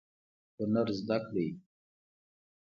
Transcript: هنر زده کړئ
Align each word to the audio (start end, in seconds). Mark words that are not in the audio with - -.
هنر 0.59 0.87
زده 0.99 1.17
کړئ 1.25 1.49